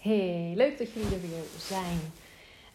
[0.00, 1.98] Hey, leuk dat jullie er weer zijn.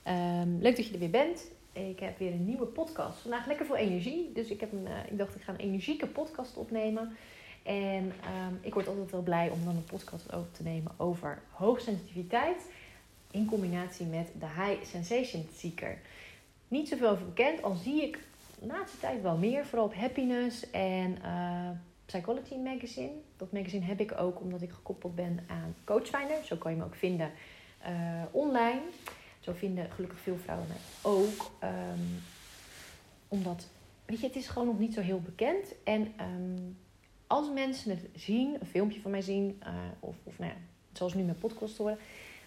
[0.04, 1.48] Ehm, leuk dat je er weer bent.
[1.72, 3.20] Ik heb weer een nieuwe podcast.
[3.20, 4.32] Vandaag lekker veel energie.
[4.34, 7.16] Dus ik, heb een, uh, ik dacht, ik ga een energieke podcast opnemen.
[7.64, 11.42] En ehm, ik word altijd wel blij om dan een podcast op te nemen over
[11.52, 12.66] hoogsensitiviteit.
[13.32, 15.98] In combinatie met de High Sensation Seeker.
[16.68, 18.20] Niet zoveel over bekend, al zie ik
[18.60, 19.66] de laatste tijd wel meer.
[19.66, 21.70] Vooral op happiness en uh,
[22.06, 23.12] Psychology Magazine.
[23.38, 26.44] Dat magazine heb ik ook omdat ik gekoppeld ben aan Coachfinder.
[26.44, 27.32] Zo kan je me ook vinden
[27.88, 28.82] uh, online.
[29.40, 31.52] Zo vinden gelukkig veel vrouwen mij ook.
[31.64, 32.24] Um,
[33.28, 33.68] omdat,
[34.06, 35.74] weet je, het is gewoon nog niet zo heel bekend.
[35.84, 36.78] En um,
[37.28, 39.70] als mensen het zien, een filmpje van mij zien, uh,
[40.00, 40.58] of, of nou ja,
[40.94, 41.98] zoals nu mijn podcast horen,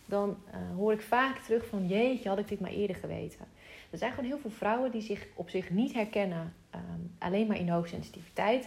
[0.04, 3.46] dan uh, hoor ik vaak terug van jeetje, had ik dit maar eerder geweten.
[3.90, 7.58] Er zijn gewoon heel veel vrouwen die zich op zich niet herkennen um, alleen maar
[7.58, 8.64] in hoogsensitiviteit.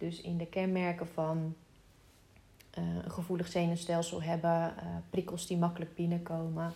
[0.00, 1.54] Dus in de kenmerken van
[2.78, 6.72] uh, een gevoelig zenuwstelsel hebben, uh, prikkels die makkelijk binnenkomen,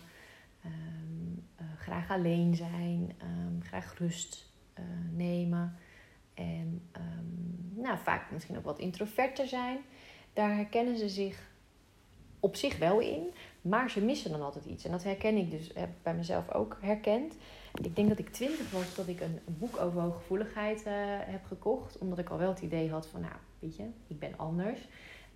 [0.65, 1.45] um,
[1.79, 4.53] graag alleen zijn, um, graag rust
[5.13, 5.77] nemen
[6.35, 6.83] en
[7.75, 9.79] nou, vaak misschien ook wat introverter zijn.
[10.33, 11.51] Daar herkennen ze zich
[12.41, 13.33] op zich wel in,
[13.65, 14.85] maar ze missen dan altijd iets.
[14.85, 17.35] En dat herken ik dus, heb ik bij mezelf ook herkend.
[17.83, 21.99] Ik denk dat ik twintig was dat ik een, boek over hooggevoeligheid uh, heb gekocht.
[21.99, 24.81] Omdat ik al wel het idee had van, nou, weet je, ik ben anders.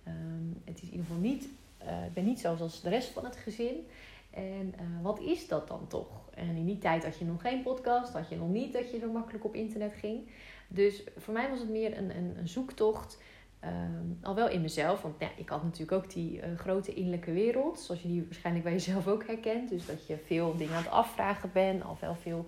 [0.07, 1.49] Um, het is in ieder geval niet,
[1.83, 3.87] uh, ik ben niet zoals als de rest van het gezin.
[4.29, 6.29] En uh, wat is dat dan toch?
[6.33, 8.99] En in die tijd had je nog geen podcast, had je nog niet dat je
[8.99, 10.29] zo makkelijk op internet ging.
[10.67, 13.17] Dus voor mij was het meer een, een, een zoektocht.
[13.65, 17.31] Um, al wel in mezelf, want ja, ik had natuurlijk ook die uh, grote innerlijke
[17.31, 19.69] wereld, zoals je die waarschijnlijk bij jezelf ook herkent.
[19.69, 22.45] Dus dat je veel dingen aan het afvragen bent, al wel veel,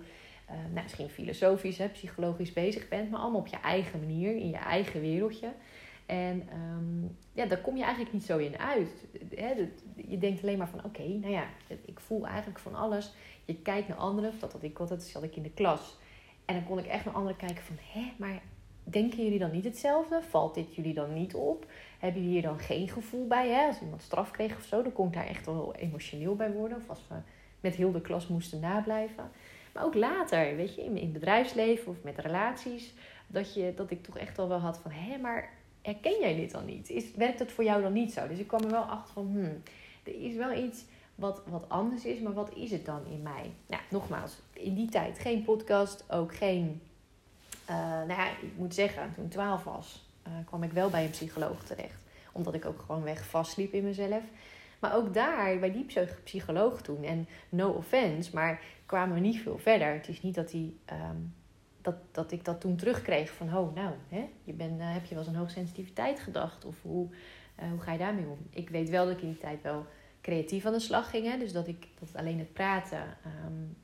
[0.50, 4.48] uh, nou, misschien filosofisch, hè, psychologisch bezig bent, maar allemaal op je eigen manier, in
[4.48, 5.52] je eigen wereldje.
[6.06, 9.06] En um, ja, daar kom je eigenlijk niet zo in uit.
[9.34, 9.52] Hè,
[9.96, 11.44] je denkt alleen maar van, oké, nou ja,
[11.84, 13.14] ik voel eigenlijk van alles.
[13.44, 15.98] Je kijkt naar anderen, dat had ik altijd, zat ik in de klas.
[16.44, 18.42] En dan kon ik echt naar anderen kijken van, hé, maar
[18.84, 20.22] denken jullie dan niet hetzelfde?
[20.22, 21.66] Valt dit jullie dan niet op?
[21.98, 23.48] Hebben jullie hier dan geen gevoel bij?
[23.48, 23.66] Hè?
[23.66, 26.78] Als iemand straf kreeg of zo, dan kon ik daar echt wel emotioneel bij worden.
[26.78, 27.14] Of als we
[27.60, 29.30] met heel de klas moesten nablijven.
[29.72, 32.92] Maar ook later, weet je, in, in bedrijfsleven of met relaties.
[33.26, 35.50] Dat, je, dat ik toch echt al wel had van, hé, maar
[35.82, 36.90] herken jij dit dan niet?
[36.90, 38.28] Is, werkt het voor jou dan niet zo?
[38.28, 39.62] Dus ik kwam er wel achter van, hmm,
[40.02, 40.84] er is wel iets
[41.14, 43.50] wat, wat anders is, maar wat is het dan in mij?
[43.66, 46.80] Nou, nogmaals, in die tijd geen podcast, ook geen
[47.76, 51.10] nou ja, ik moet zeggen, toen ik 12 was, uh, kwam ik wel bij een
[51.10, 52.00] psycholoog terecht.
[52.32, 54.22] Omdat ik ook gewoon weg vastliep in mezelf.
[54.78, 55.86] Maar ook daar, bij die
[56.24, 59.92] psycholoog toen, en no offense, maar kwamen we niet veel verder.
[59.92, 60.78] Het is niet dat, die,
[61.10, 61.34] um,
[61.80, 65.14] dat, dat ik dat toen terugkreeg van, oh nou, hè, je ben, uh, heb je
[65.14, 66.64] wel eens een hoogsensitiviteit gedacht?
[66.64, 67.08] Of hoe,
[67.70, 68.38] hoe ga je daarmee om?
[68.50, 69.86] Ik weet wel dat ik in die tijd wel
[70.20, 71.26] creatief aan de slag ging.
[71.30, 73.16] Hè, dus dat, ik, dat alleen het praten
[73.46, 73.76] um,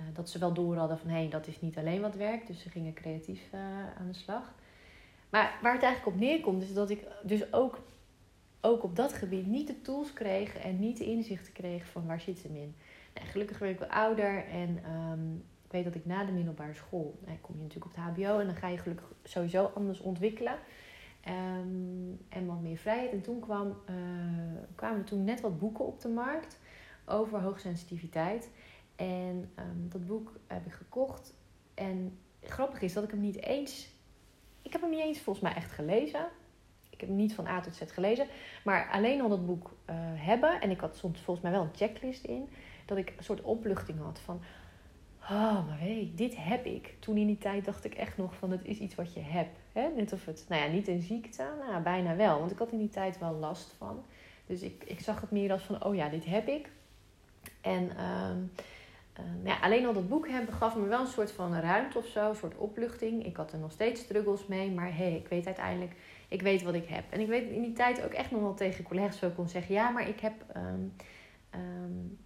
[0.00, 2.46] uh, dat ze wel door hadden van hé, hey, dat is niet alleen wat werkt.
[2.46, 3.60] Dus ze gingen creatief uh,
[3.98, 4.54] aan de slag.
[5.30, 7.78] Maar waar het eigenlijk op neerkomt, is dat ik dus ook,
[8.60, 12.20] ook op dat gebied niet de tools kreeg en niet de inzichten kreeg van waar
[12.20, 12.74] zit ze in.
[13.14, 16.74] Nou, gelukkig werd ik wel ouder en um, ik weet dat ik na de middelbare
[16.74, 20.00] school, nou, kom je natuurlijk op het HBO en dan ga je gelukkig sowieso anders
[20.00, 20.58] ontwikkelen.
[21.28, 23.12] Um, en wat meer vrijheid.
[23.12, 23.96] En toen kwam, uh,
[24.74, 26.58] kwamen er toen net wat boeken op de markt
[27.04, 28.50] over hoogsensitiviteit.
[28.96, 31.34] En um, dat boek heb ik gekocht.
[31.74, 33.88] En grappig is dat ik hem niet eens.
[34.62, 36.28] Ik heb hem niet eens volgens mij echt gelezen.
[36.90, 38.26] Ik heb hem niet van A tot Z gelezen.
[38.64, 40.60] Maar alleen al dat boek uh, hebben.
[40.60, 42.48] En ik had soms volgens mij wel een checklist in.
[42.84, 44.40] Dat ik een soort opluchting had van.
[45.22, 46.94] Oh, maar weet je, dit heb ik.
[46.98, 49.58] Toen in die tijd dacht ik echt nog van het is iets wat je hebt.
[49.72, 49.88] Hè?
[49.88, 51.48] Net of het, nou ja, niet een ziekte.
[51.58, 52.38] Nou, bijna wel.
[52.38, 54.04] Want ik had in die tijd wel last van.
[54.46, 56.70] Dus ik, ik zag het meer als van, oh ja, dit heb ik.
[57.60, 58.52] En um,
[59.20, 62.06] uh, ja, alleen al dat boek hebben gaf me wel een soort van ruimte of
[62.06, 63.24] zo, een soort opluchting.
[63.24, 65.92] Ik had er nog steeds struggles mee, maar hé, hey, ik weet uiteindelijk,
[66.28, 67.04] ik weet wat ik heb.
[67.10, 69.74] En ik weet in die tijd ook echt nog wel tegen collega's zo kon zeggen,
[69.74, 70.92] ja, maar ik heb, um,
[71.54, 72.18] um,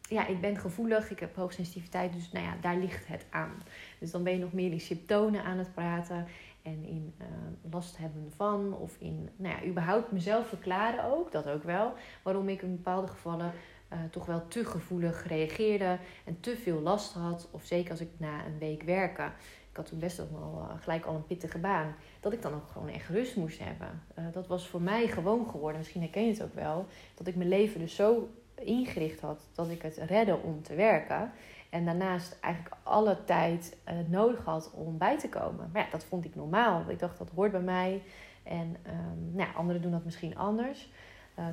[0.00, 3.62] ja, ik ben gevoelig, ik heb hoogsensitiviteit, dus nou ja, daar ligt het aan.
[3.98, 6.26] Dus dan ben je nog meer in symptomen aan het praten
[6.62, 7.26] en in uh,
[7.72, 12.48] last hebben van, of in, nou ja, überhaupt mezelf verklaren ook, dat ook wel, waarom
[12.48, 13.52] ik in bepaalde gevallen
[13.92, 17.48] uh, toch wel te gevoelig reageerde en te veel last had.
[17.50, 19.32] Of zeker als ik na een week werken,
[19.70, 22.68] ik had toen best wel uh, gelijk al een pittige baan, dat ik dan ook
[22.72, 24.02] gewoon echt rust moest hebben.
[24.18, 27.36] Uh, dat was voor mij gewoon geworden, misschien herken je het ook wel, dat ik
[27.36, 31.32] mijn leven dus zo ingericht had dat ik het redde om te werken.
[31.70, 33.76] En daarnaast eigenlijk alle tijd
[34.08, 35.70] nodig had om bij te komen.
[35.72, 36.84] Maar ja, dat vond ik normaal.
[36.88, 38.02] Ik dacht dat hoort bij mij.
[38.42, 40.90] En um, nou, anderen doen dat misschien anders.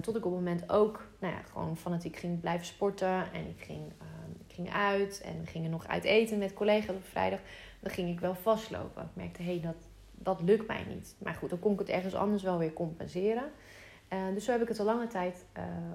[0.02, 3.34] Tot ik op het moment ook nou ja, gewoon fanatiek ging blijven sporten.
[3.34, 3.92] En ik ging,
[4.48, 7.40] ik ging uit en we gingen nog uit eten met collega's op vrijdag.
[7.80, 9.04] Dan ging ik wel vastlopen.
[9.04, 9.76] Ik merkte, hé, hey, dat,
[10.12, 11.16] dat lukt mij niet.
[11.18, 13.52] Maar goed, dan kon ik het ergens anders wel weer compenseren.
[14.34, 15.46] dus zo heb ik het al lange tijd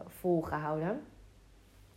[0.07, 1.03] volgehouden.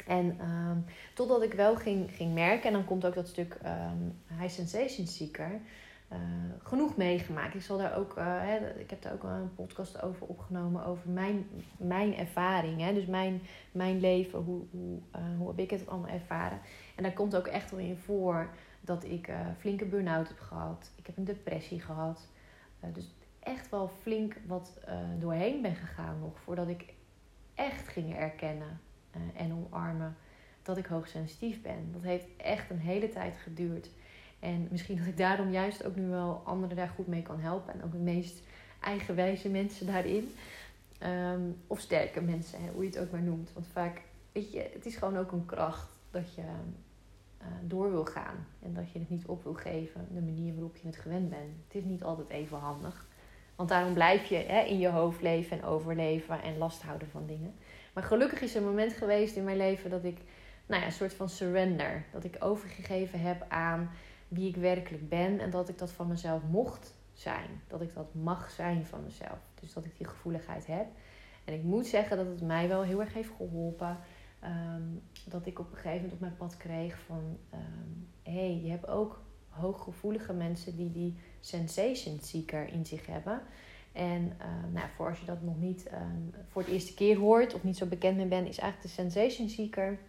[0.07, 4.21] En um, totdat ik wel ging, ging merken, en dan komt ook dat stuk um,
[4.39, 5.61] High Sensation Seeker,
[6.11, 6.17] uh,
[6.63, 7.55] genoeg meegemaakt.
[7.55, 11.09] Ik, zal daar ook, uh, hè, ik heb daar ook een podcast over opgenomen, over
[11.09, 11.47] mijn,
[11.77, 12.81] mijn ervaring.
[12.81, 13.41] Hè, dus mijn,
[13.71, 16.59] mijn leven, hoe, hoe, uh, hoe heb ik het allemaal ervaren.
[16.95, 18.49] En daar komt ook echt wel in voor
[18.81, 20.91] dat ik flinke burn-out heb gehad.
[20.95, 22.27] Ik heb een depressie gehad.
[22.93, 24.79] dus echt wel flink wat
[25.19, 26.93] doorheen ben gegaan nog, voordat ik
[27.53, 28.79] echt ging erkennen
[29.35, 30.15] en omarmen
[30.65, 31.91] dat ik hoogsensitief ben.
[31.91, 33.89] Dat heeft echt een hele tijd geduurd.
[34.45, 37.73] En misschien dat ik daarom juist ook nu wel anderen daar goed mee kan helpen.
[37.73, 38.43] En ook de meest
[38.81, 40.35] eigenwijze mensen daarin.
[40.97, 43.53] Ehm, of sterke mensen, hè, hoe je het ook maar noemt.
[43.53, 44.01] Want vaak,
[44.31, 48.47] weet je, het is gewoon ook een kracht dat je uh, door wil gaan.
[48.61, 51.53] En dat je het niet op wil geven, de manier waarop je het gewend bent.
[51.67, 53.05] Het is niet altijd even handig.
[53.55, 57.25] Want daarom blijf je hè, in je hoofd leven en overleven en last houden van
[57.25, 57.53] dingen.
[57.93, 60.17] Maar gelukkig is er een moment geweest in mijn leven dat ik,
[60.65, 62.05] nou ja, een soort van surrender.
[62.11, 63.89] Dat ik overgegeven heb aan
[64.27, 67.61] wie ik werkelijk ben en dat ik dat van mezelf mocht zijn.
[67.67, 69.39] Dat ik dat mag zijn van mezelf.
[69.59, 70.85] Dus dat ik die gevoeligheid heb.
[71.45, 73.97] En ik moet zeggen dat het mij wel heel erg heeft geholpen.
[74.39, 74.83] Ehm,
[75.25, 77.37] dat ik op een gegeven moment op mijn pad kreeg van...
[77.53, 83.41] um, hey, je hebt ook hooggevoelige mensen die die sensation seeker in zich hebben.
[83.91, 87.53] En uh, nou, voor als je dat nog niet um, voor het eerste keer hoort
[87.53, 89.99] of niet zo bekend mee bent, is eigenlijk de sensation seeker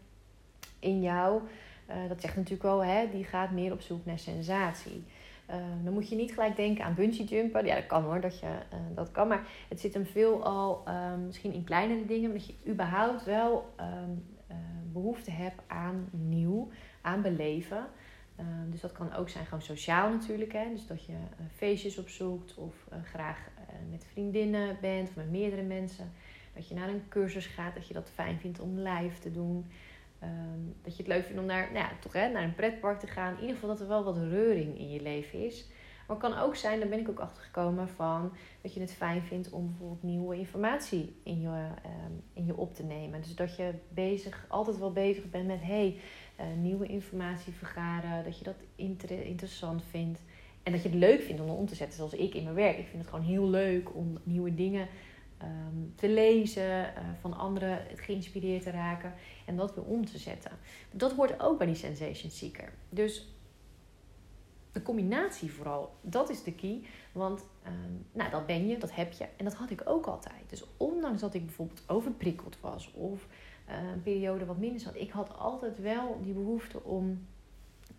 [0.78, 1.42] in jou.
[1.90, 5.04] Uh, dat zegt natuurlijk wel, hè, die gaat meer op zoek naar sensatie.
[5.50, 7.66] Uh, dan moet je niet gelijk denken aan bungee jumpen.
[7.66, 8.48] Ja, dat kan hoor, dat, je,
[8.94, 9.28] dat kan.
[9.28, 12.32] Maar het zit hem veel al um, misschien in kleinere dingen.
[12.32, 14.24] Dat je überhaupt wel um,
[14.92, 16.68] behoefte hebt aan nieuw,
[17.00, 17.86] aan beleven.
[18.40, 20.52] Uh, dus dat kan ook zijn gewoon sociaal natuurlijk.
[20.52, 20.64] Hè?
[20.72, 21.16] Dus dat je
[21.54, 22.74] feestjes opzoekt of
[23.04, 23.38] graag
[23.90, 26.12] met vriendinnen bent of met meerdere mensen.
[26.54, 29.66] Dat je naar een cursus gaat, dat je dat fijn vindt om live te doen.
[30.22, 33.00] Um, dat je het leuk vindt om naar, nou ja, toch, hè, naar een pretpark
[33.00, 33.34] te gaan.
[33.34, 35.66] In ieder geval dat er wel wat reuring in je leven is.
[36.06, 38.32] Maar het kan ook zijn, daar ben ik ook achter gekomen van
[38.62, 42.74] dat je het fijn vindt om bijvoorbeeld nieuwe informatie in je, um, in je op
[42.74, 43.20] te nemen.
[43.20, 45.96] Dus dat je bezig, altijd wel bezig bent met hey,
[46.40, 48.24] uh, nieuwe informatie vergaren.
[48.24, 50.20] Dat je dat inter interessant vindt.
[50.62, 52.78] En dat je het leuk vindt om om te zetten, zoals ik in mijn werk.
[52.78, 54.88] Ik vind het gewoon heel leuk om nieuwe dingen
[55.42, 56.88] um, te lezen, uh,
[57.20, 59.14] van anderen geïnspireerd te raken
[59.46, 60.52] en dat weer om te zetten.
[60.90, 62.72] Dat hoort ook bij die sensation seeker.
[62.88, 63.36] Dus
[64.76, 66.82] de combinatie vooral, dat is de key.
[67.12, 69.26] Want um, nou, dat ben je, dat heb je.
[69.36, 70.42] En dat had ik ook altijd.
[70.46, 73.26] Dus ondanks dat ik bijvoorbeeld overprikkeld was of
[73.68, 77.26] uh, een periode wat minder zat, ik had altijd wel die behoefte om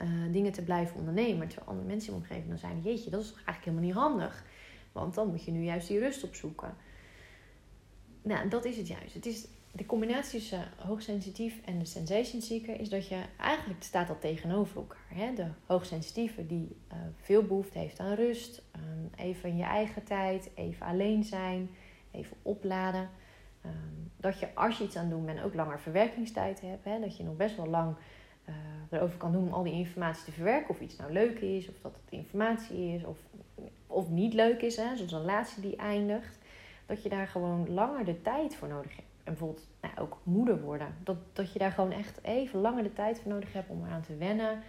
[0.01, 1.47] uh, dingen te blijven ondernemen.
[1.47, 4.45] Terwijl andere mensen in mijn omgeving dan zeiden: Jeetje, dat is eigenlijk helemaal niet handig.
[4.91, 6.75] Want dan moet je nu juist die rust opzoeken.
[8.27, 9.13] Nou, dat is het juist.
[9.13, 14.07] Het is de combinatie tussen hoogsensitief en de sensation seeker is dat je eigenlijk staat
[14.07, 15.07] dat tegenover elkaar.
[15.07, 15.33] Hè?
[15.33, 20.49] De hoogsensitieve die uh, veel behoefte heeft aan rust, um, even in je eigen tijd,
[20.55, 21.69] even alleen zijn,
[22.11, 23.09] even opladen.
[23.65, 26.85] Um, dat je als je iets aan doen bent ook langer verwerkingstijd hebt.
[26.85, 26.99] Hè?
[26.99, 27.95] Dat je nog best wel lang
[28.49, 28.55] uh,
[28.89, 30.69] erover kan doen om al die informatie te verwerken.
[30.69, 33.17] Of iets nou leuk is, of dat het informatie is, of,
[33.87, 34.75] of niet leuk is.
[34.75, 34.95] Hè?
[34.95, 36.37] Zoals een laatste die eindigt.
[36.87, 40.61] Dat je daar gewoon langer de tijd voor nodig hebt en bijvoorbeeld nou, ook moeder
[40.61, 40.95] worden.
[41.03, 44.01] Dat, dat je daar gewoon echt even langer de tijd voor nodig hebt om eraan
[44.01, 44.61] te wennen.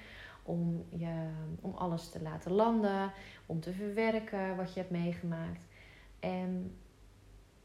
[0.42, 1.28] Om, je,
[1.60, 3.12] om alles te laten landen.
[3.46, 5.66] Om te verwerken wat je hebt meegemaakt.
[6.20, 6.76] En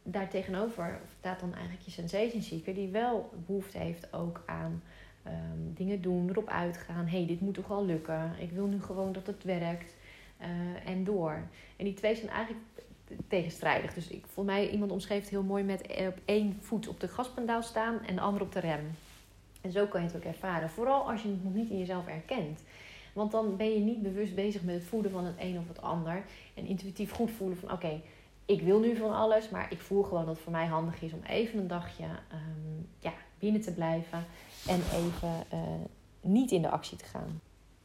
[0.04, 2.74] daartegenover staat dan eigenlijk je sensation seeker.
[2.74, 4.84] Die wel behoefte heeft ook aan
[5.28, 7.08] um, dingen doen, erop uitgaan.
[7.08, 8.32] hey, dit moet toch wel lukken.
[8.40, 9.96] Ik wil nu gewoon dat het werkt.
[10.42, 11.48] Uh, en door.
[11.76, 12.66] En die twee zijn eigenlijk
[13.28, 13.94] tegenstrijdig.
[13.94, 17.08] Dus ik, voor mij, iemand omschreef het heel mooi met op één voet op de
[17.08, 18.92] gaspedaal staan en de andere op de rem.
[19.62, 20.70] En zo kan je het ook ervaren.
[20.70, 22.64] Vooral als je het nog niet in jezelf erkent.
[23.14, 25.82] Want dan ben je niet bewust bezig met het voeden van het een of het
[25.82, 26.24] ander.
[26.54, 28.02] En intuïtief goed voelen van oké,
[28.46, 31.14] ik wil nu van alles, maar ik voel gewoon dat het voor mij handig is
[31.14, 34.26] om even een dagje um, ja, binnen te blijven
[34.68, 35.60] en even uh,
[36.22, 37.42] niet in de actie te gaan.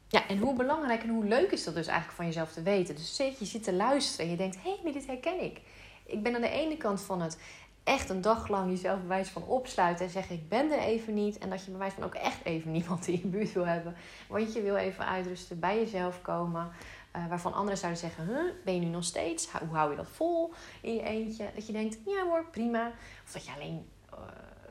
[0.09, 2.95] Ja, en hoe belangrijk en hoe leuk is dat dus eigenlijk van jezelf te weten.
[2.95, 5.61] Dus zit je zit te luisteren en je denkt, hé, hey, dit herken ik.
[6.05, 7.39] Ik ben aan de ene kant van het
[7.85, 11.39] echt een dag lang jezelf bewijs van opsluiten en zeggen, ik ben er even niet.
[11.39, 13.95] En dat je bewijs van ook echt even niemand in je buurt wil hebben.
[14.29, 16.71] Want je wil even uitrusten, bij jezelf komen.
[17.17, 19.51] Uh, waarvan anderen zouden zeggen, huh, ben je nu nog steeds?
[19.51, 21.51] Hoe hou je dat vol in je eentje?
[21.55, 22.93] Dat je denkt, ja hoor, prima.
[23.25, 24.19] Of dat je alleen uh,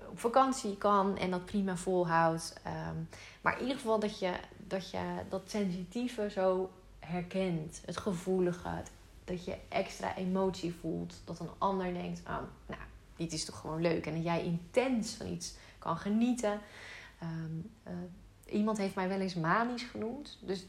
[0.10, 2.62] op vakantie kan en dat prima volhoudt.
[2.67, 3.10] Um,
[3.41, 4.32] maar in ieder geval dat je
[4.67, 7.81] dat, je dat sensitieve zo herkent.
[7.86, 8.83] Het gevoelige.
[9.24, 11.21] dat je extra emotie voelt.
[11.25, 12.81] Dat een ander denkt, oh, nou,
[13.15, 14.05] dit is toch gewoon leuk.
[14.05, 16.59] En dat jij intens van iets kan genieten.
[17.24, 17.93] Um, uh,
[18.55, 20.38] iemand heeft mij wel eens manisch genoemd.
[20.41, 20.65] Dus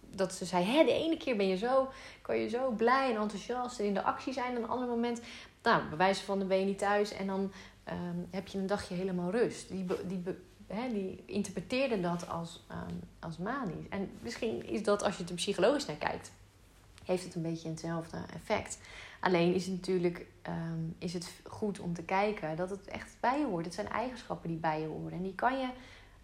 [0.00, 1.88] dat ze zei, hè, de ene keer ben je zo,
[2.22, 4.56] kan je zo blij en enthousiast en in de actie zijn.
[4.56, 5.20] En een ander moment,
[5.62, 7.12] nou, bewijzen van de ben je niet thuis.
[7.12, 7.52] En dan
[7.90, 9.68] um, heb je een dagje helemaal rust.
[9.68, 10.22] Die, die,
[10.92, 13.88] die interpreteerde dat als, um, als manisch.
[13.88, 16.32] En misschien is dat, als je er psychologisch naar kijkt,
[17.04, 18.78] heeft het een beetje hetzelfde effect.
[19.20, 23.38] Alleen is het natuurlijk um, is het goed om te kijken dat het echt bij
[23.38, 23.64] je hoort.
[23.64, 25.12] Het zijn eigenschappen die bij je horen.
[25.12, 25.68] En die kan je,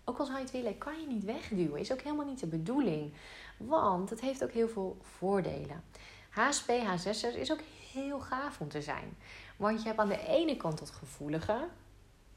[0.05, 1.81] ook al zou je het willen, kan je niet wegduwen.
[1.81, 3.13] Is ook helemaal niet de bedoeling.
[3.57, 5.83] Want het heeft ook heel veel voordelen.
[6.31, 7.63] HSP, H6'er is ook
[7.93, 9.17] heel gaaf om te zijn.
[9.57, 11.69] Want je hebt aan de ene kant dat gevoelige.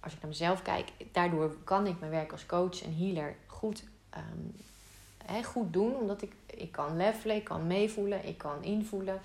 [0.04, 3.84] Als ik naar mezelf kijk, daardoor kan ik mijn werk als coach en healer goed,
[4.18, 5.96] um, goed doen.
[5.96, 9.22] Omdat ik, ik kan levelen, ik kan meevoelen, ik kan invoelen.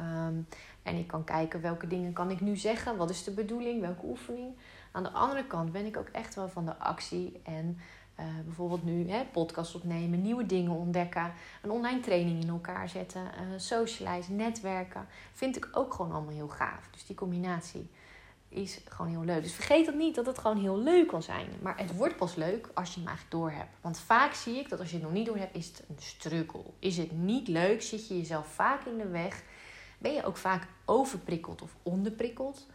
[0.00, 0.46] Um,
[0.82, 4.06] en ik kan kijken welke dingen kan ik nu zeggen, wat is de bedoeling, welke
[4.06, 4.54] oefening.
[4.92, 7.78] Aan de andere kant ben ik ook echt wel van de actie en
[8.20, 13.58] uh, bijvoorbeeld nu podcast opnemen, nieuwe dingen ontdekken, een online training in elkaar zetten, uh,
[13.58, 15.06] socialize, netwerken.
[15.32, 16.88] Vind ik ook gewoon allemaal heel gaaf.
[16.90, 17.90] Dus die combinatie
[18.52, 19.42] is gewoon heel leuk.
[19.42, 21.46] Dus vergeet dat niet dat het gewoon heel leuk kan zijn.
[21.62, 23.76] Maar het wordt pas leuk als je hem eigenlijk door hebt.
[23.80, 25.96] Want vaak zie ik dat als je het nog niet door hebt, is het een
[25.98, 26.64] struggle.
[26.78, 29.42] Is het niet leuk, zit je jezelf vaak in de weg.
[29.98, 32.66] Ben je ook vaak overprikkeld of onderprikkeld.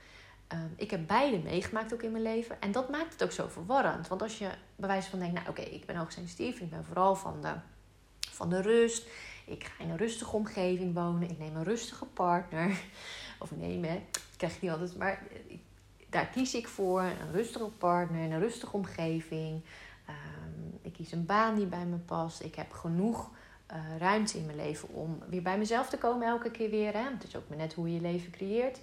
[0.53, 2.61] Um, ik heb beide meegemaakt ook in mijn leven.
[2.61, 4.07] En dat maakt het ook zo verwarrend.
[4.07, 6.59] Want als je bij wijze van denkt, nou oké, ik ben hoogsensitief.
[6.59, 7.53] Ik ben vooral van de,
[8.19, 9.07] van de rust.
[9.45, 11.29] Ik ga in een rustige omgeving wonen.
[11.29, 12.79] Ik neem een rustige partner.
[13.39, 14.03] Of neem, hè.
[14.37, 14.97] Krijg je niet altijd.
[14.97, 15.23] Maar
[16.09, 17.01] daar kies ik voor.
[17.01, 19.61] Een rustige partner, een rustige omgeving.
[20.09, 22.41] Um, ik kies een baan die bij me past.
[22.43, 23.29] Ik heb genoeg
[23.71, 26.93] uh, ruimte in mijn leven om weer bij mezelf te komen elke keer weer.
[26.93, 27.03] Hè?
[27.03, 28.79] Het is ook maar net hoe je je leven creëert.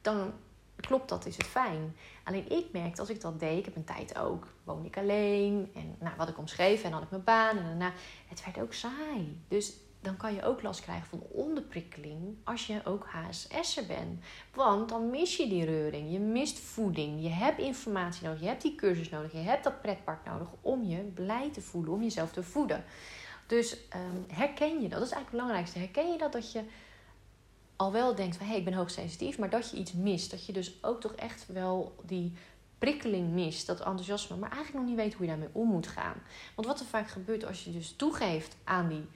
[0.00, 0.32] Dan
[0.76, 1.96] klopt dat, is het fijn.
[2.24, 5.70] Alleen ik merkte als ik dat deed, ik heb een tijd ook, woon ik alleen.
[5.74, 7.56] En nou, wat ik omschreef en had ik mijn baan.
[7.56, 7.92] En daarna,
[8.28, 9.40] het werd ook saai.
[9.48, 14.24] Dus dan kan je ook last krijgen van onderprikkeling als je ook HSS'er bent.
[14.54, 18.62] Want dan mis je die reuring, je mist voeding, je hebt informatie nodig, je hebt
[18.62, 22.32] die cursus nodig, je hebt dat pretpark nodig om je blij te voelen, om jezelf
[22.32, 22.84] te voeden.
[23.46, 24.98] Dus um, herken je dat?
[24.98, 25.78] Dat is eigenlijk het belangrijkste.
[25.78, 26.62] Herken je dat dat je
[27.76, 30.30] al wel denkt van hé, hey, ik ben hoogsensitief, maar dat je iets mist.
[30.30, 32.32] Dat je dus ook toch echt wel die
[32.78, 36.22] prikkeling mist, dat enthousiasme, maar eigenlijk nog niet weet hoe je daarmee om moet gaan.
[36.54, 39.06] Want wat er vaak gebeurt als je dus toegeeft aan die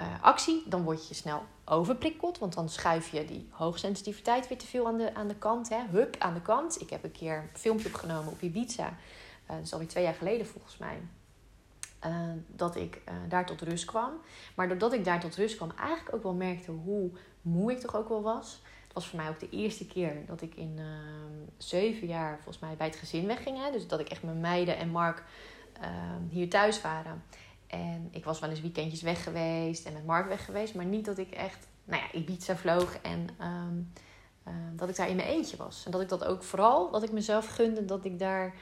[0.00, 4.66] uh, actie, dan word je snel overprikkeld, want dan schuif je die hoogsensitiviteit weer te
[4.66, 5.68] veel aan de, aan de kant.
[5.68, 5.78] Hè?
[5.90, 6.80] Hup, aan de kant.
[6.80, 10.14] Ik heb een keer een filmpje opgenomen op Ibiza, uh, dat is alweer twee jaar
[10.14, 11.00] geleden volgens mij.
[12.06, 12.12] Uh,
[12.46, 14.12] dat ik daar tot rust kwam.
[14.54, 17.10] Maar doordat ik daar tot rust kwam, eigenlijk ook wel merkte hoe
[17.42, 18.62] moe ik toch ook wel was.
[18.84, 20.80] Het was voor mij ook de eerste keer dat ik in
[21.56, 23.64] zeven jaar volgens mij bij het gezin wegging.
[23.64, 23.70] Hè?
[23.72, 25.24] Dus dat ik echt met meiden en Mark
[26.28, 27.22] hier thuis waren.
[27.68, 30.74] En ik was wel eens weekendjes weg geweest en met Mark weg geweest.
[30.74, 33.92] Maar niet dat ik echt, nou ja, Ibiza vloog en um,
[34.76, 35.84] dat ik daar in mijn eentje was.
[35.84, 38.54] En dat ik dat ook vooral, dat ik mezelf gunde dat ik daar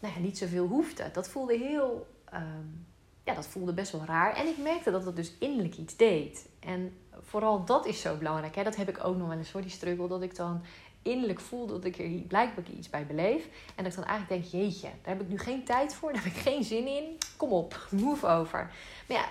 [0.00, 1.10] nou ja, niet zoveel hoefde.
[1.12, 2.86] Dat voelde heel um,
[3.24, 4.34] ja, dat voelde best wel raar.
[4.34, 6.48] En ik merkte dat het dus innerlijk iets deed.
[6.60, 8.54] En vooral dat is zo belangrijk.
[8.54, 8.62] Hè?
[8.62, 10.08] Dat heb ik ook nog wel eens voor die struggle.
[10.08, 10.62] Dat ik dan
[11.02, 13.44] innerlijk voel dat ik er blijkbaar iets bij beleef.
[13.74, 16.12] En dat ik dan eigenlijk denk, jeetje, daar heb ik nu geen tijd voor.
[16.12, 17.18] Daar heb ik geen zin in.
[17.36, 18.70] Kom op, move over.
[19.08, 19.24] Maar ja,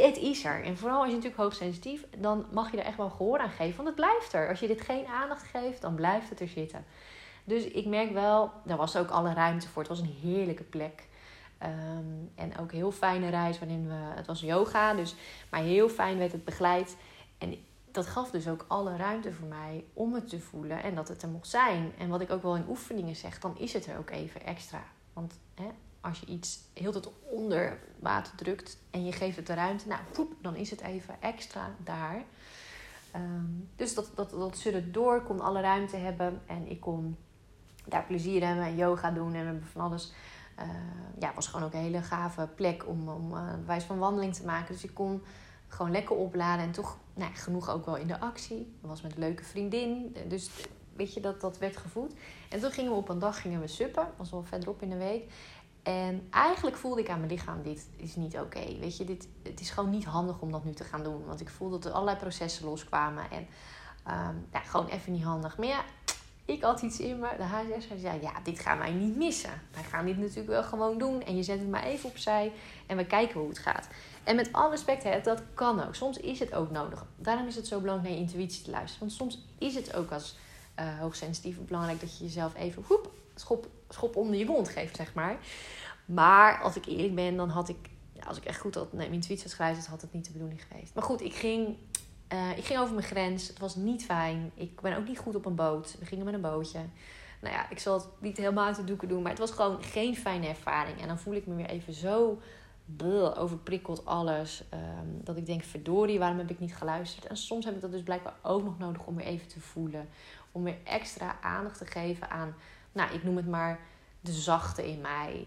[0.00, 0.64] het is er.
[0.64, 3.76] En vooral als je natuurlijk hoogsensitief, dan mag je er echt wel gehoor aan geven.
[3.76, 4.48] Want het blijft er.
[4.48, 6.84] Als je dit geen aandacht geeft, dan blijft het er zitten.
[7.44, 9.82] Dus ik merk wel, daar was ook alle ruimte voor.
[9.82, 11.06] Het was een heerlijke plek.
[11.62, 13.94] Um, en ook een heel fijne reis waarin we.
[13.94, 15.14] Het was yoga, dus,
[15.50, 16.96] maar heel fijn werd het begeleid.
[17.38, 17.54] En
[17.92, 21.22] dat gaf dus ook alle ruimte voor mij om het te voelen en dat het
[21.22, 21.92] er mocht zijn.
[21.98, 24.82] En wat ik ook wel in oefeningen zeg, dan is het er ook even extra.
[25.12, 25.68] Want hè,
[26.00, 30.00] als je iets heel tot onder water drukt en je geeft het de ruimte, nou,
[30.12, 32.22] poep, dan is het even extra daar.
[33.16, 37.16] Um, dus dat, dat, dat zullen door kon alle ruimte hebben en ik kon
[37.84, 40.12] daar plezier hebben en yoga doen en we hebben van alles
[40.58, 40.64] uh,
[41.18, 44.44] ja, was gewoon ook een hele gave plek om, om uh, wijs van wandeling te
[44.44, 44.74] maken.
[44.74, 45.22] Dus ik kon
[45.68, 48.72] gewoon lekker opladen en toch nou, genoeg ook wel in de actie.
[48.80, 50.50] Was met een leuke vriendin, dus
[50.96, 52.12] weet je, dat, dat werd gevoed.
[52.48, 54.96] En toen gingen we op een dag gingen we suppen, was wel verderop in de
[54.96, 55.32] week.
[55.82, 58.78] En eigenlijk voelde ik aan mijn lichaam, dit is niet oké.
[58.78, 61.24] Weet je, dit, het is gewoon niet handig om dat nu te gaan doen.
[61.24, 63.30] Want ik voelde dat er allerlei processen loskwamen.
[63.30, 63.46] En
[64.52, 65.58] ja, gewoon even niet handig.
[65.58, 65.84] Maar ja,
[66.44, 67.28] ik had iets in me.
[67.36, 69.62] De HSS zei, ja, dit gaan wij niet missen.
[69.72, 71.22] Wij gaan dit natuurlijk wel gewoon doen.
[71.22, 72.52] En je zet het maar even opzij.
[72.86, 73.88] En we kijken hoe het gaat.
[74.28, 75.94] En met alle respect, hè, dat kan ook.
[75.94, 77.04] Soms is het ook nodig.
[77.16, 79.00] Daarom is het zo belangrijk naar je intuïtie te luisteren.
[79.00, 80.36] Want soms is het ook als
[80.80, 82.84] uh, hoogsensitief belangrijk dat je jezelf even
[83.34, 85.38] schop, schop onder je kont geeft, zeg maar.
[86.04, 87.90] Maar als ik eerlijk ben, dan had ik,
[88.26, 90.62] als ik echt goed had, nee, mijn intuïtie had geluisterd, had het niet de bedoeling
[90.68, 90.94] geweest.
[90.94, 91.76] Maar goed, ik ging,
[92.32, 93.48] uh, ik ging over mijn grens.
[93.48, 94.50] Het was niet fijn.
[94.54, 95.96] Ik ben ook niet goed op een boot.
[95.98, 96.80] We gingen met een bootje.
[97.40, 99.82] Nou ja, ik zal het niet helemaal uit de doeken doen, maar het was gewoon
[99.82, 101.00] geen fijne ervaring.
[101.00, 102.38] En dan voel ik me weer even zo
[102.96, 104.64] bleh, overprikkeld alles.
[104.74, 107.26] Um, dat ik denk, verdorie, waarom heb ik niet geluisterd?
[107.26, 110.08] En soms heb ik dat dus blijkbaar ook nog nodig om weer even te voelen.
[110.52, 112.54] Om weer extra aandacht te geven aan,
[112.92, 113.80] nou, ik noem het maar
[114.20, 115.46] de zachte in mij.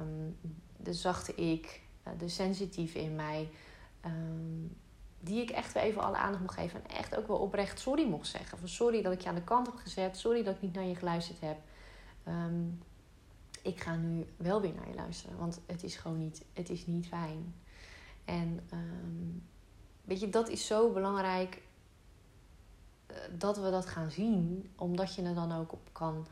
[0.00, 0.36] Um,
[0.76, 3.48] de zachte ik, eh, de sensitieve in mij.
[4.04, 4.76] Um,
[5.20, 6.80] die ik echt weer even alle aandacht mocht geven.
[6.84, 8.58] En echt ook wel oprecht sorry mocht zeggen.
[8.58, 10.16] Van sorry dat ik je aan de kant heb gezet.
[10.16, 11.56] Sorry dat ik niet naar je geluisterd heb.
[13.66, 15.38] Ik ga nu wel weer naar je luisteren.
[15.38, 17.54] Want het is gewoon niet, het is niet fijn.
[18.24, 19.42] En um,
[20.04, 21.62] weet je, dat is zo belangrijk
[23.10, 24.70] uh, dat we dat gaan zien.
[24.76, 26.26] Omdat je er dan ook op kan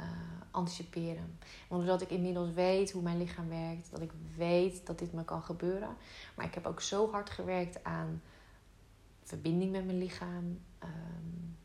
[0.00, 0.06] uh,
[0.50, 1.38] anticiperen.
[1.68, 3.90] Want ik inmiddels weet hoe mijn lichaam werkt.
[3.90, 5.96] Dat ik weet dat dit me kan gebeuren.
[6.36, 8.22] Maar ik heb ook zo hard gewerkt aan
[9.22, 10.60] verbinding met mijn lichaam.
[10.82, 11.56] Um,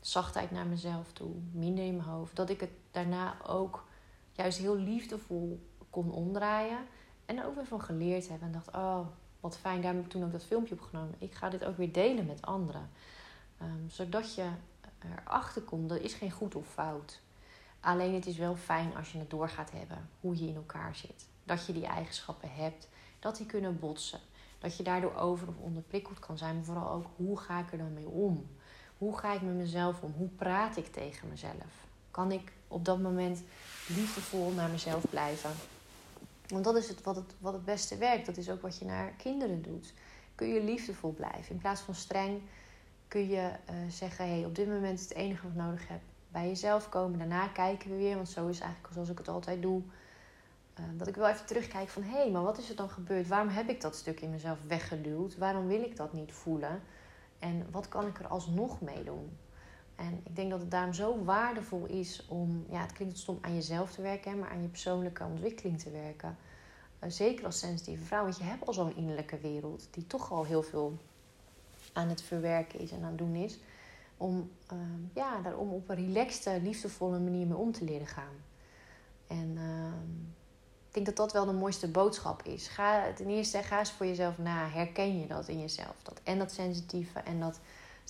[0.00, 1.34] zachtheid naar mezelf toe.
[1.52, 2.36] Minder in mijn hoofd.
[2.36, 3.88] Dat ik het daarna ook
[4.32, 6.78] juist heel liefdevol kon omdraaien.
[7.24, 8.42] En ook weer van geleerd heb.
[8.42, 9.06] En dacht, oh,
[9.40, 9.80] wat fijn.
[9.80, 11.14] Daar heb ik toen ook dat filmpje opgenomen.
[11.18, 12.90] Ik ga dit ook weer delen met anderen.
[13.62, 14.48] Um, zodat je
[14.98, 17.20] erachter komt, dat is geen goed of fout.
[17.80, 20.08] Alleen het is wel fijn als je het door gaat hebben.
[20.20, 21.26] Hoe je in elkaar zit.
[21.44, 22.88] Dat je die eigenschappen hebt.
[23.18, 24.20] Dat die kunnen botsen.
[24.58, 26.54] Dat je daardoor over of onderprikkeld kan zijn.
[26.54, 28.46] Maar vooral ook, hoe ga ik er dan mee om?
[28.98, 30.12] Hoe ga ik met mezelf om?
[30.16, 31.86] Hoe praat ik tegen mezelf?
[32.10, 33.42] Kan ik op dat moment
[33.86, 35.50] liefdevol naar mezelf blijven.
[36.48, 38.26] Want dat is het wat, het wat het beste werkt.
[38.26, 39.92] Dat is ook wat je naar kinderen doet.
[40.34, 41.50] Kun je liefdevol blijven.
[41.54, 42.40] In plaats van streng
[43.08, 46.00] kun je uh, zeggen: hey, op dit moment is het enige wat ik nodig heb.
[46.28, 47.18] Bij jezelf komen.
[47.18, 48.14] Daarna kijken we weer.
[48.14, 49.82] Want zo is eigenlijk zoals ik het altijd doe.
[50.78, 53.28] Uh, dat ik wel even terugkijk van: hé, hey, maar wat is er dan gebeurd?
[53.28, 55.36] Waarom heb ik dat stuk in mezelf weggeduwd?
[55.36, 56.82] Waarom wil ik dat niet voelen?
[57.38, 59.36] En wat kan ik er alsnog mee doen?
[60.00, 63.54] En ik denk dat het daarom zo waardevol is om, ja, het klinkt stom, aan
[63.54, 66.36] jezelf te werken, maar aan je persoonlijke ontwikkeling te werken.
[67.04, 70.44] Uh, zeker als sensitieve vrouw, want je hebt al zo'n innerlijke wereld die toch al
[70.44, 70.98] heel veel
[71.92, 73.58] aan het verwerken is en aan het doen is.
[74.16, 74.78] Om uh,
[75.14, 78.34] ja, daarom op een relaxte, liefdevolle manier mee om te leren gaan.
[79.26, 79.92] En uh,
[80.88, 82.68] ik denk dat dat wel de mooiste boodschap is.
[82.68, 84.68] Ga, ten eerste, ga eens voor jezelf na.
[84.68, 86.02] Herken je dat in jezelf?
[86.02, 87.60] Dat, en dat sensitieve en dat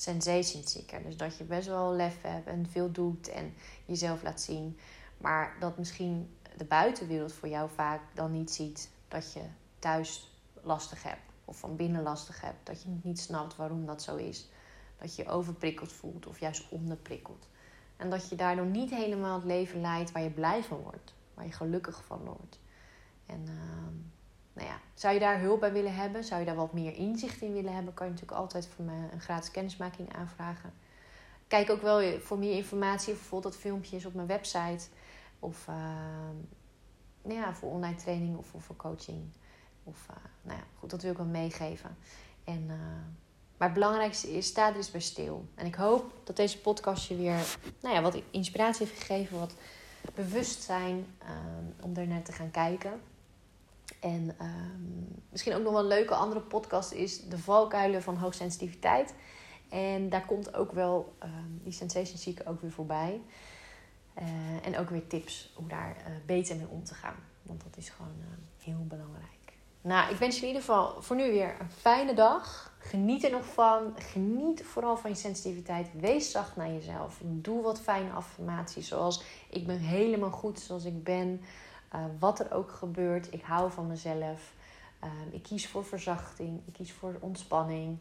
[0.01, 1.03] sensation seeker.
[1.03, 4.79] Dus dat je best wel lef hebt en veel doet en jezelf laat zien.
[5.19, 9.43] Maar dat misschien de buitenwereld voor jou vaak dan niet ziet dat je
[9.79, 10.33] thuis
[10.63, 11.21] lastig hebt.
[11.45, 12.67] Of van binnen lastig hebt.
[12.67, 14.49] Dat je niet snapt waarom dat zo is.
[14.99, 17.49] Dat je overprikkeld voelt of juist onderprikkeld.
[17.97, 21.15] En dat je daardoor niet helemaal het leven leidt waar je blij van wordt.
[21.35, 22.59] Waar je gelukkig van wordt.
[23.27, 23.55] En uh,
[24.61, 26.25] nou ja, zou je daar hulp bij willen hebben?
[26.25, 27.95] Zou je daar wat meer inzicht in willen hebben?
[27.95, 30.73] Kan je natuurlijk altijd voor me een gratis kennismaking aanvragen.
[31.47, 34.87] Kijk ook wel voor meer informatie, bijvoorbeeld dat filmpje op mijn website.
[35.39, 35.75] Of uh,
[37.23, 39.23] nou ja, voor online training of voor coaching.
[39.85, 41.97] Of uh, nou ja, goed, dat wil ik wel meegeven.
[42.45, 42.75] En, uh,
[43.57, 45.49] maar het belangrijkste is, sta er eens bij stil.
[45.55, 49.55] En ik hoop dat deze podcast je weer nou ja, wat inspiratie heeft gegeven, wat
[50.15, 51.07] bewustzijn
[51.81, 53.01] om er naar te gaan kijken.
[54.01, 59.15] En um, misschien ook nog wel een leuke andere podcast is de valkuilen van hoogsensitiviteit.
[59.69, 63.21] En daar komt ook wel um, die sensation seeker ook weer voorbij.
[64.19, 67.17] Uh, en ook weer tips hoe daar uh, beter mee om te gaan.
[67.43, 69.41] Want dat is gewoon uh, heel belangrijk.
[69.83, 72.73] Nou, ik wens je in ieder geval voor nu weer een fijne dag.
[72.79, 73.95] Geniet er nog van.
[73.97, 75.89] Geniet vooral van je sensitiviteit.
[76.01, 77.21] Wees zacht naar jezelf.
[77.25, 78.89] Doe wat fijne affirmaties.
[78.89, 81.41] Zoals ik ben helemaal goed zoals ik ben.
[81.95, 84.55] Uh, wat er ook gebeurt, ik hou van mezelf.
[85.05, 86.63] Um, ik kies voor verzachting.
[86.67, 87.99] Ik kies voor ontspanning.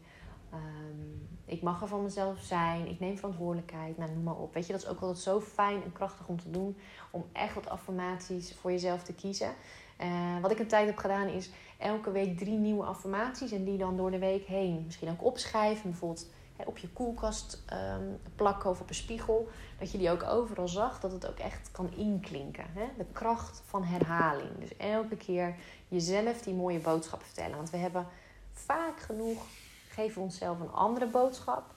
[0.54, 2.88] Um, ik mag er van mezelf zijn.
[2.88, 3.98] Ik neem verantwoordelijkheid.
[3.98, 4.54] Nou, noem maar op.
[4.54, 6.76] Weet je, dat is ook altijd zo fijn en krachtig om te doen.
[7.10, 9.54] Om echt wat affirmaties voor jezelf te kiezen.
[10.00, 13.52] Uh, wat ik een tijd heb gedaan is elke week drie nieuwe affirmaties.
[13.52, 15.90] En die dan door de week heen misschien ook opschrijven.
[15.90, 16.30] Bijvoorbeeld
[16.66, 19.48] op je koelkast ehm, plakken of op een spiegel.
[19.78, 22.66] Dat je die ook overal zag, dat het ook echt kan inklinken.
[22.72, 22.84] Hè?
[22.96, 24.58] De kracht van herhaling.
[24.58, 25.54] Dus elke keer
[25.88, 27.56] jezelf die mooie boodschap vertellen.
[27.56, 28.06] Want we hebben
[28.52, 29.42] vaak genoeg,
[29.88, 31.74] geven onszelf een andere boodschap.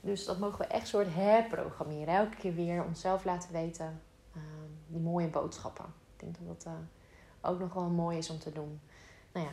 [0.00, 2.14] Dus dat mogen we echt soort herprogrammeren.
[2.14, 4.00] Elke keer weer onszelf laten weten
[4.36, 4.42] uh,
[4.86, 5.84] die mooie boodschappen.
[5.84, 6.78] Ik denk dat dat uh,
[7.50, 8.80] ook nog wel mooi is om te doen.
[9.32, 9.52] Nou ja,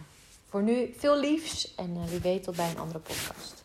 [0.49, 3.62] voor nu veel liefs en uh, wie weet tot bij een andere podcast.